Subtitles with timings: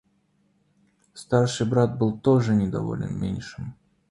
[1.13, 3.75] Старший брат был тоже недоволен меньшим.